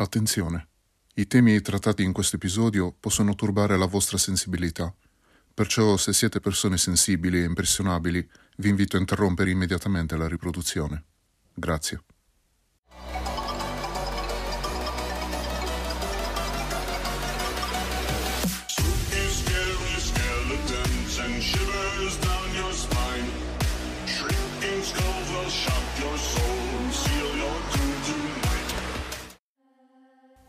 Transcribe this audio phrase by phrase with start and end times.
[0.00, 0.68] Attenzione,
[1.14, 4.94] i temi trattati in questo episodio possono turbare la vostra sensibilità,
[5.52, 8.24] perciò se siete persone sensibili e impressionabili
[8.58, 11.04] vi invito a interrompere immediatamente la riproduzione.
[11.52, 12.04] Grazie.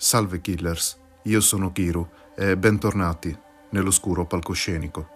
[0.10, 3.38] Salve killers, io sono Kiru e bentornati
[3.70, 5.08] nell'oscuro palcoscenico.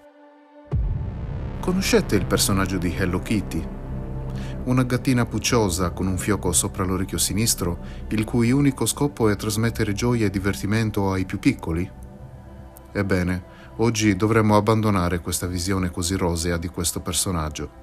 [1.59, 3.67] Conoscete il personaggio di Hello Kitty?
[4.65, 7.79] Una gattina pucciosa con un fioco sopra l'orecchio sinistro,
[8.09, 11.91] il cui unico scopo è trasmettere gioia e divertimento ai più piccoli?
[12.91, 13.43] Ebbene,
[13.77, 17.82] oggi dovremmo abbandonare questa visione così rosea di questo personaggio.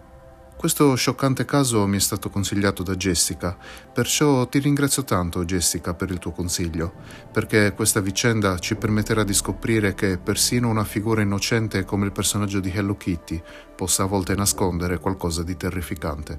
[0.60, 3.56] Questo scioccante caso mi è stato consigliato da Jessica,
[3.94, 6.92] perciò ti ringrazio tanto Jessica per il tuo consiglio,
[7.32, 12.60] perché questa vicenda ci permetterà di scoprire che persino una figura innocente come il personaggio
[12.60, 13.42] di Hello Kitty
[13.74, 16.38] possa a volte nascondere qualcosa di terrificante.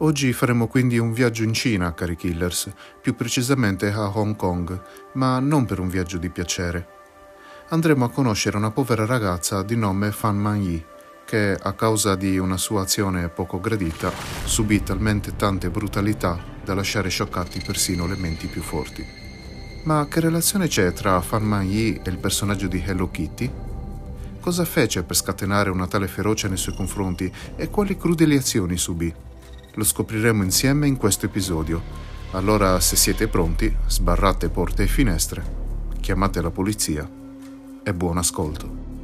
[0.00, 4.78] Oggi faremo quindi un viaggio in Cina, cari killers, più precisamente a Hong Kong,
[5.14, 6.86] ma non per un viaggio di piacere.
[7.70, 10.84] Andremo a conoscere una povera ragazza di nome Fan Man Yi,
[11.26, 14.12] che a causa di una sua azione poco gradita
[14.44, 19.04] subì talmente tante brutalità da lasciare scioccati persino le menti più forti.
[19.82, 23.50] Ma che relazione c'è tra Fan Man Yi e il personaggio di Hello Kitty?
[24.40, 29.12] Cosa fece per scatenare una tale ferocia nei suoi confronti e quali crudeli azioni subì?
[29.74, 31.82] Lo scopriremo insieme in questo episodio.
[32.32, 35.44] Allora, se siete pronti, sbarrate porte e finestre,
[36.00, 37.08] chiamate la polizia
[37.82, 38.95] e buon ascolto.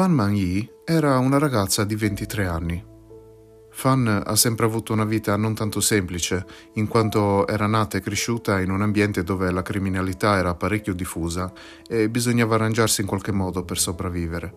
[0.00, 2.82] Fan Man Yi era una ragazza di 23 anni.
[3.70, 8.62] Fan ha sempre avuto una vita non tanto semplice, in quanto era nata e cresciuta
[8.62, 11.52] in un ambiente dove la criminalità era parecchio diffusa
[11.86, 14.54] e bisognava arrangiarsi in qualche modo per sopravvivere.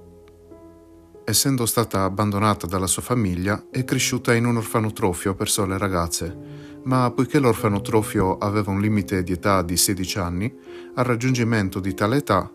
[1.26, 6.38] Essendo stata abbandonata dalla sua famiglia, è cresciuta in un orfanotrofio per sole ragazze,
[6.84, 10.58] ma poiché l'orfanotrofio aveva un limite di età di 16 anni,
[10.96, 12.50] al raggiungimento di tale età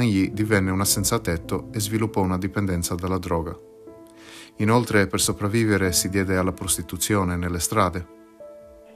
[0.00, 3.56] Yi divenne una senza tetto e sviluppò una dipendenza dalla droga.
[4.56, 8.18] Inoltre, per sopravvivere, si diede alla prostituzione nelle strade.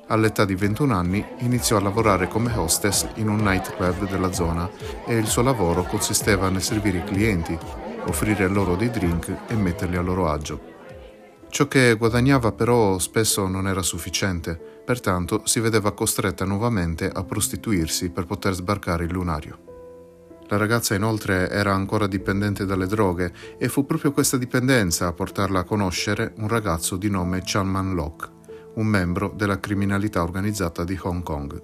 [0.09, 4.69] All'età di 21 anni iniziò a lavorare come hostess in un nightclub della zona
[5.07, 7.59] e il suo lavoro consisteva nel servire i clienti,
[8.07, 10.73] offrire loro dei drink e metterli a loro agio.
[11.49, 18.11] Ciò che guadagnava però spesso non era sufficiente, pertanto si vedeva costretta nuovamente a prostituirsi
[18.11, 19.64] per poter sbarcare il lunario.
[20.49, 25.61] La ragazza inoltre era ancora dipendente dalle droghe e fu proprio questa dipendenza a portarla
[25.61, 28.31] a conoscere un ragazzo di nome Chan Man Lok,
[28.75, 31.63] un membro della criminalità organizzata di Hong Kong.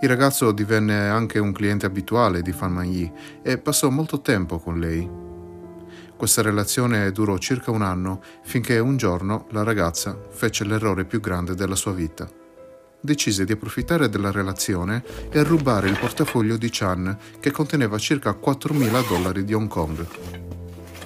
[0.00, 4.58] Il ragazzo divenne anche un cliente abituale di Fan Man Yi e passò molto tempo
[4.58, 5.08] con lei.
[6.16, 11.54] Questa relazione durò circa un anno finché un giorno la ragazza fece l'errore più grande
[11.54, 12.28] della sua vita.
[13.00, 19.08] Decise di approfittare della relazione e rubare il portafoglio di Chan che conteneva circa 4.000
[19.08, 20.04] dollari di Hong Kong.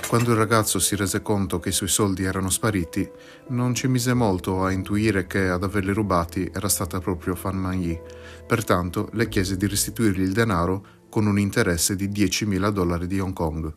[0.08, 3.06] Quando il ragazzo si rese conto che i suoi soldi erano spariti,
[3.48, 7.80] non ci mise molto a intuire che ad averli rubati era stata proprio Fan Man
[7.80, 8.00] Yi,
[8.46, 13.34] pertanto le chiese di restituirgli il denaro con un interesse di 10.000 dollari di Hong
[13.34, 13.74] Kong.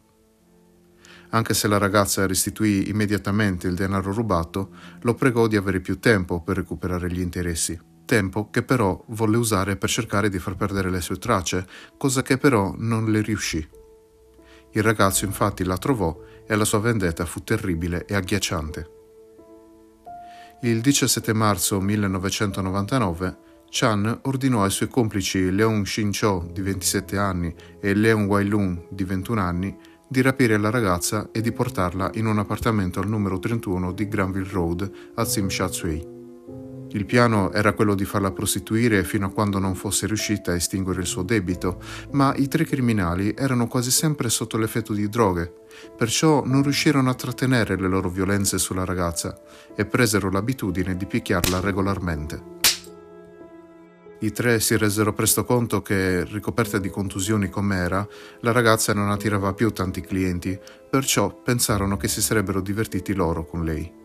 [1.31, 4.69] Anche se la ragazza restituì immediatamente il denaro rubato,
[5.01, 7.93] lo pregò di avere più tempo per recuperare gli interessi.
[8.05, 11.65] Tempo che però volle usare per cercare di far perdere le sue tracce,
[11.97, 13.67] cosa che però non le riuscì.
[14.71, 18.89] Il ragazzo infatti la trovò e la sua vendetta fu terribile e agghiacciante.
[20.61, 23.37] Il 17 marzo 1999
[23.69, 29.41] Chan ordinò ai suoi complici Leon Shin-cho di 27 anni e Leon Wailun di 21
[29.41, 29.77] anni
[30.07, 34.49] di rapire la ragazza e di portarla in un appartamento al numero 31 di Granville
[34.49, 36.24] Road a Tsim Sha Tsui.
[36.95, 41.01] Il piano era quello di farla prostituire fino a quando non fosse riuscita a estinguere
[41.01, 41.81] il suo debito,
[42.11, 45.53] ma i tre criminali erano quasi sempre sotto l'effetto di droghe,
[45.97, 49.37] perciò non riuscirono a trattenere le loro violenze sulla ragazza
[49.75, 52.53] e presero l'abitudine di picchiarla regolarmente.
[54.19, 58.07] I tre si resero presto conto che, ricoperta di contusioni com'era,
[58.39, 60.57] la ragazza non attirava più tanti clienti,
[60.89, 64.03] perciò pensarono che si sarebbero divertiti loro con lei.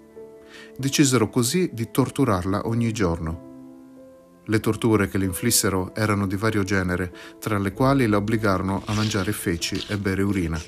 [0.81, 4.41] Decisero così di torturarla ogni giorno.
[4.47, 8.95] Le torture che le inflissero erano di vario genere, tra le quali la obbligarono a
[8.95, 10.59] mangiare feci e bere urina.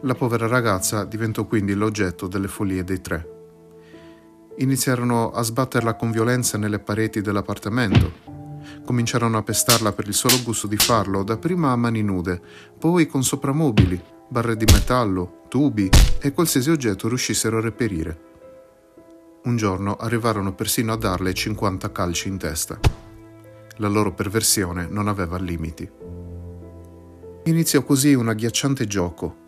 [0.00, 3.28] La povera ragazza diventò quindi l'oggetto delle follie dei tre.
[4.56, 8.10] iniziarono a sbatterla con violenza nelle pareti dell'appartamento.
[8.86, 12.40] Cominciarono a pestarla per il solo gusto di farlo, dapprima a mani nude,
[12.78, 15.90] poi con sopramobili, barre di metallo, tubi
[16.22, 18.30] e qualsiasi oggetto riuscissero a reperire.
[19.44, 22.78] Un giorno arrivarono persino a darle 50 calci in testa.
[23.78, 25.90] La loro perversione non aveva limiti.
[27.44, 29.40] Iniziò così un agghiacciante gioco.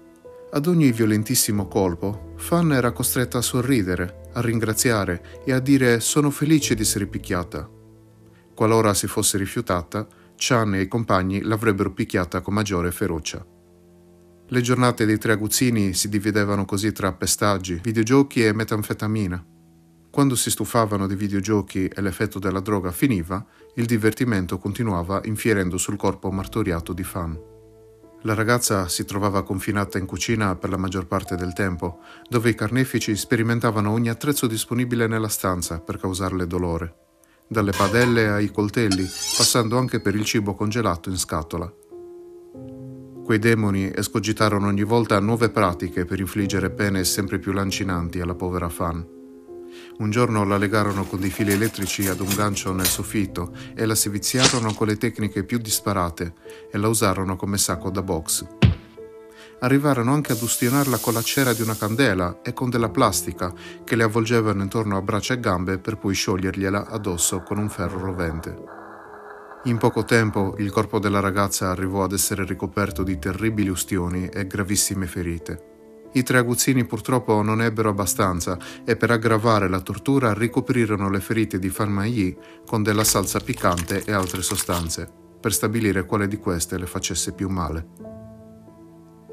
[0.50, 6.31] Ad ogni violentissimo colpo, Fan era costretta a sorridere, a ringraziare e a dire sono
[6.31, 7.70] felice di essere picchiata.
[8.52, 13.47] Qualora si fosse rifiutata, Chan e i compagni l'avrebbero picchiata con maggiore ferocia.
[14.49, 19.54] Le giornate dei tre aguzzini si dividevano così tra pestaggi, videogiochi e metanfetamina.
[20.14, 23.44] Quando si stufavano dei videogiochi e l'effetto della droga finiva,
[23.75, 27.37] il divertimento continuava infierendo sul corpo martoriato di Fan.
[28.22, 32.55] La ragazza si trovava confinata in cucina per la maggior parte del tempo, dove i
[32.55, 36.94] carnefici sperimentavano ogni attrezzo disponibile nella stanza per causarle dolore,
[37.49, 41.69] dalle padelle ai coltelli, passando anche per il cibo congelato in scatola.
[43.25, 48.69] Quei demoni escogitarono ogni volta nuove pratiche per infliggere pene sempre più lancinanti alla povera
[48.69, 49.13] Fan.
[49.99, 53.94] Un giorno la legarono con dei fili elettrici ad un gancio nel soffitto e la
[53.94, 56.35] seviziarono con le tecniche più disparate
[56.71, 58.47] e la usarono come sacco da box.
[59.61, 63.53] Arrivarono anche ad ustionarla con la cera di una candela e con della plastica
[63.85, 67.99] che le avvolgevano intorno a braccia e gambe per poi sciogliergliela addosso con un ferro
[67.99, 68.82] rovente.
[69.65, 74.47] In poco tempo il corpo della ragazza arrivò ad essere ricoperto di terribili ustioni e
[74.47, 75.74] gravissime ferite.
[76.16, 81.58] I tre aguzzini purtroppo non ebbero abbastanza e per aggravare la tortura ricoprirono le ferite
[81.58, 86.78] di Fan Mai con della salsa piccante e altre sostanze, per stabilire quale di queste
[86.78, 87.87] le facesse più male.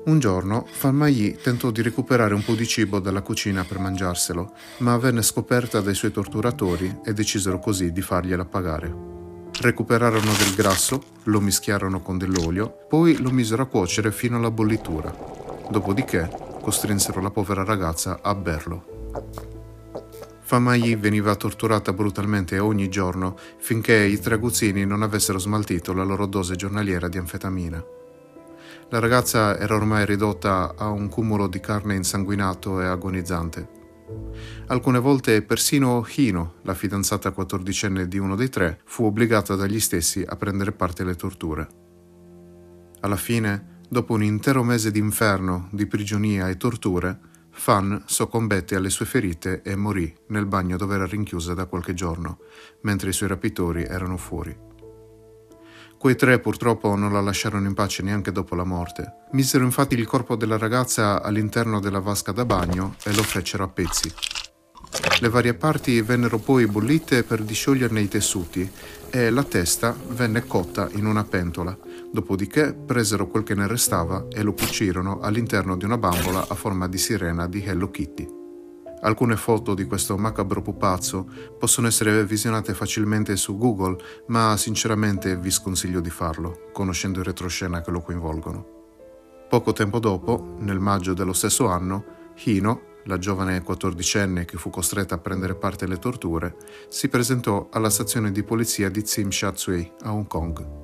[0.05, 4.51] Un giorno Fan Mai tentò di recuperare un po' di cibo dalla cucina per mangiarselo,
[4.79, 9.09] ma venne scoperta dai suoi torturatori e decisero così di fargliela pagare.
[9.59, 15.13] Recuperarono del grasso, lo mischiarono con dell'olio, poi lo misero a cuocere fino alla bollitura.
[15.69, 18.99] Dopodiché costrinsero la povera ragazza a berlo.
[20.39, 26.25] Famai veniva torturata brutalmente ogni giorno finché i tre aguzzini non avessero smaltito la loro
[26.25, 27.83] dose giornaliera di anfetamina.
[28.89, 33.79] La ragazza era ormai ridotta a un cumulo di carne insanguinato e agonizzante.
[34.67, 40.23] Alcune volte persino Hino, la fidanzata quattordicenne di uno dei tre, fu obbligata dagli stessi
[40.27, 41.67] a prendere parte alle torture.
[42.99, 48.89] Alla fine Dopo un intero mese di inferno, di prigionia e torture, Fan soccombette alle
[48.89, 52.39] sue ferite e morì nel bagno dove era rinchiusa da qualche giorno,
[52.83, 54.57] mentre i suoi rapitori erano fuori.
[55.97, 59.25] Quei tre purtroppo non la lasciarono in pace neanche dopo la morte.
[59.33, 63.67] Misero infatti il corpo della ragazza all'interno della vasca da bagno e lo fecero a
[63.67, 64.09] pezzi.
[65.21, 68.67] Le varie parti vennero poi bollite per discioglierne i tessuti
[69.11, 71.77] e la testa venne cotta in una pentola
[72.11, 76.89] Dopodiché presero quel che ne restava e lo cucirono all'interno di una bambola a forma
[76.89, 78.27] di sirena di Hello Kitty.
[79.03, 81.25] Alcune foto di questo macabro pupazzo
[81.57, 83.95] possono essere visionate facilmente su Google,
[84.27, 88.79] ma sinceramente vi sconsiglio di farlo, conoscendo il retroscena che lo coinvolgono.
[89.47, 95.15] Poco tempo dopo, nel maggio dello stesso anno, Hino, la giovane quattordicenne che fu costretta
[95.15, 96.55] a prendere parte alle torture,
[96.89, 100.79] si presentò alla stazione di polizia di Tsim Sha Tsui a Hong Kong.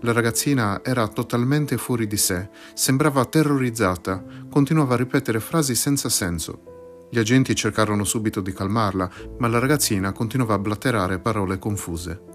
[0.00, 7.06] La ragazzina era totalmente fuori di sé, sembrava terrorizzata, continuava a ripetere frasi senza senso.
[7.08, 12.31] Gli agenti cercarono subito di calmarla, ma la ragazzina continuava a blatterare parole confuse.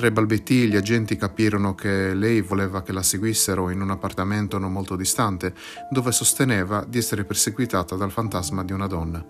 [0.00, 4.56] Tra i balbetti gli agenti capirono che lei voleva che la seguissero in un appartamento
[4.56, 5.52] non molto distante,
[5.90, 9.22] dove sosteneva di essere perseguitata dal fantasma di una donna.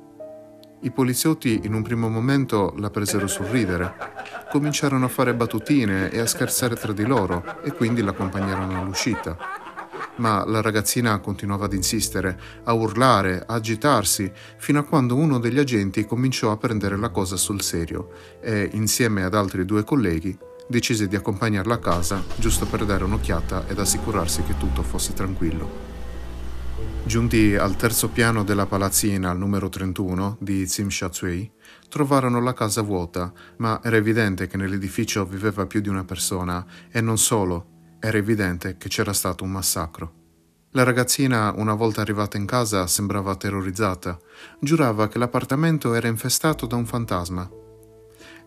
[0.82, 3.92] I poliziotti in un primo momento la presero sul ridere.
[4.52, 9.36] Cominciarono a fare battutine e a scherzare tra di loro e quindi l'accompagnarono all'uscita.
[10.18, 15.58] Ma la ragazzina continuava ad insistere, a urlare, a agitarsi, fino a quando uno degli
[15.58, 20.38] agenti cominciò a prendere la cosa sul serio e, insieme ad altri due colleghi,
[20.70, 25.88] decise di accompagnarla a casa giusto per dare un'occhiata ed assicurarsi che tutto fosse tranquillo.
[27.02, 31.50] Giunti al terzo piano della palazzina al numero 31 di Tsim Sha Tsui,
[31.88, 37.00] trovarono la casa vuota, ma era evidente che nell'edificio viveva più di una persona e
[37.00, 40.12] non solo, era evidente che c'era stato un massacro.
[40.74, 44.16] La ragazzina, una volta arrivata in casa, sembrava terrorizzata.
[44.60, 47.59] Giurava che l'appartamento era infestato da un fantasma.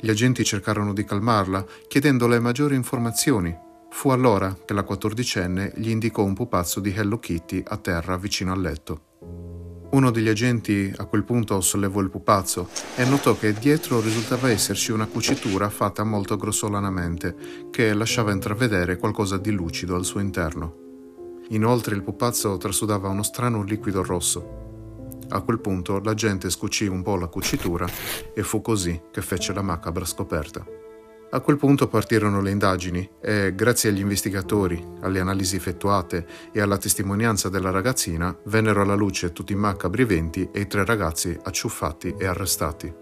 [0.04, 3.58] Gli agenti cercarono di calmarla, chiedendole maggiori informazioni,
[3.90, 8.52] Fu allora che la quattordicenne gli indicò un pupazzo di Hello Kitty a terra vicino
[8.52, 9.02] al letto.
[9.92, 14.92] Uno degli agenti a quel punto sollevò il pupazzo e notò che dietro risultava esserci
[14.92, 17.36] una cucitura fatta molto grossolanamente
[17.70, 20.76] che lasciava intravedere qualcosa di lucido al suo interno.
[21.50, 24.73] Inoltre il pupazzo trasudava uno strano liquido rosso.
[25.34, 27.88] A quel punto l'agente scucì un po' la cucitura
[28.36, 30.64] e fu così che fece la macabra scoperta.
[31.32, 36.78] A quel punto partirono le indagini e, grazie agli investigatori, alle analisi effettuate e alla
[36.78, 42.14] testimonianza della ragazzina, vennero alla luce tutti i macabri eventi e i tre ragazzi acciuffati
[42.16, 42.94] e arrestati.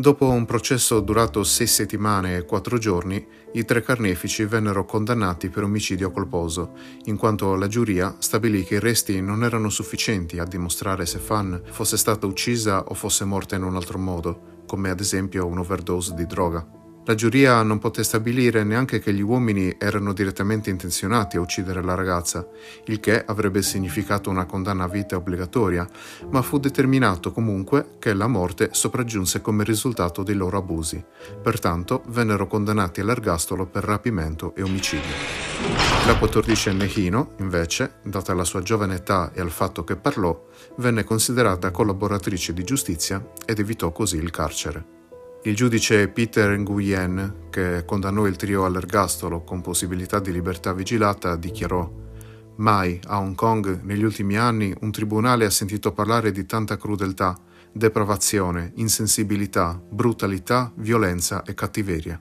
[0.00, 5.64] Dopo un processo durato sei settimane e quattro giorni, i tre carnefici vennero condannati per
[5.64, 6.72] omicidio colposo,
[7.04, 11.60] in quanto la giuria stabilì che i resti non erano sufficienti a dimostrare se Fan
[11.70, 16.24] fosse stata uccisa o fosse morta in un altro modo, come ad esempio un'overdose di
[16.24, 16.79] droga.
[17.10, 21.96] La giuria non poté stabilire neanche che gli uomini erano direttamente intenzionati a uccidere la
[21.96, 22.46] ragazza,
[22.84, 25.88] il che avrebbe significato una condanna a vita obbligatoria,
[26.30, 31.04] ma fu determinato comunque che la morte sopraggiunse come risultato dei loro abusi.
[31.42, 35.10] Pertanto vennero condannati all'ergastolo per rapimento e omicidio.
[36.06, 41.02] La 14enne Hino, invece, data la sua giovane età e al fatto che parlò, venne
[41.02, 44.98] considerata collaboratrice di giustizia ed evitò così il carcere.
[45.42, 51.90] Il giudice Peter Nguyen, che condannò il trio all'ergastolo con possibilità di libertà vigilata, dichiarò
[52.56, 57.34] Mai a Hong Kong negli ultimi anni un tribunale ha sentito parlare di tanta crudeltà,
[57.72, 62.20] depravazione, insensibilità, brutalità, violenza e cattiveria.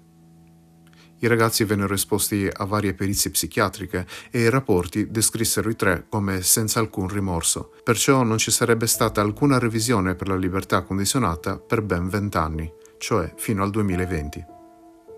[1.22, 6.42] I ragazzi vennero esposti a varie perizie psichiatriche e i rapporti descrissero i tre come
[6.42, 11.82] senza alcun rimorso, perciò non ci sarebbe stata alcuna revisione per la libertà condizionata per
[11.82, 14.46] ben vent'anni cioè fino al 2020.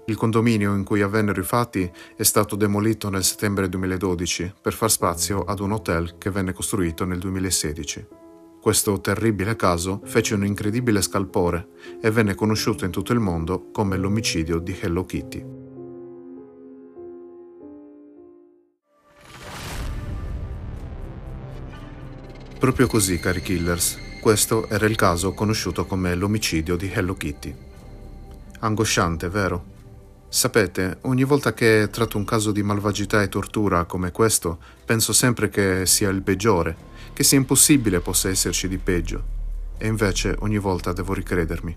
[0.06, 4.90] Il condominio in cui avvennero i fatti è stato demolito nel settembre 2012 per far
[4.90, 8.08] spazio ad un hotel che venne costruito nel 2016.
[8.62, 11.70] Questo terribile caso fece un incredibile scalpore
[12.02, 15.60] e venne conosciuto in tutto il mondo come l'omicidio di Hello Kitty.
[22.60, 27.70] Proprio così, cari killers, questo era il caso conosciuto come l'omicidio di Hello Kitty.
[28.64, 29.66] Angosciante, vero?
[30.30, 35.50] Sapete, ogni volta che tratto un caso di malvagità e tortura come questo, penso sempre
[35.50, 36.78] che sia il peggiore,
[37.12, 39.40] che sia impossibile possa esserci di peggio.
[39.80, 41.76] E invece ogni volta devo ricredermi.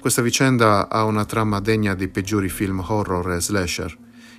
[0.00, 3.96] Questa vicenda ha una trama degna dei peggiori film horror e slasher.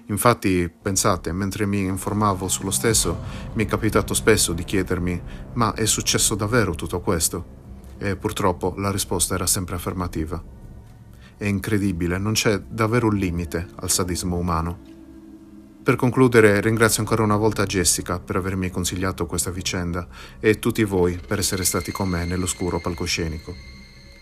[0.08, 3.18] Infatti, pensate, mentre mi informavo sullo stesso,
[3.54, 5.22] mi è capitato spesso di chiedermi:
[5.54, 7.46] ma è successo davvero tutto questo?
[7.98, 10.60] E purtroppo la risposta era sempre affermativa.
[11.42, 14.78] È incredibile, non c'è davvero un limite al sadismo umano.
[15.82, 20.08] Per concludere, ringrazio ancora una volta Jessica per avermi consigliato questa vicenda
[20.40, 23.56] e tutti voi per essere stati con me nell'oscuro palcoscenico.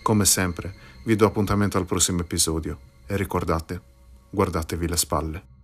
[0.02, 0.74] Come sempre,
[1.04, 3.82] vi do appuntamento al prossimo episodio e ricordate,
[4.30, 5.59] guardatevi le spalle.